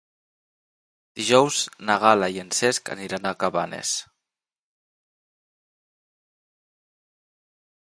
[1.19, 3.93] Dijous na Gal·la i en Cesc aniran a Cabanes.